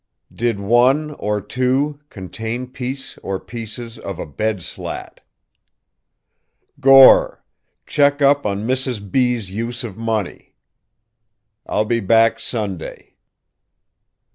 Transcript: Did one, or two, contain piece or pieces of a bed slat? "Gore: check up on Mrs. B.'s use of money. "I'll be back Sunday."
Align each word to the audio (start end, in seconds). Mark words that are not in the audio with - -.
Did 0.33 0.59
one, 0.59 1.11
or 1.11 1.41
two, 1.41 1.99
contain 2.09 2.65
piece 2.71 3.19
or 3.19 3.39
pieces 3.39 3.99
of 3.99 4.17
a 4.17 4.25
bed 4.25 4.63
slat? 4.63 5.21
"Gore: 6.79 7.43
check 7.85 8.19
up 8.19 8.43
on 8.43 8.65
Mrs. 8.65 8.99
B.'s 9.11 9.51
use 9.51 9.83
of 9.83 9.97
money. 9.97 10.55
"I'll 11.67 11.85
be 11.85 11.99
back 11.99 12.39
Sunday." 12.39 13.17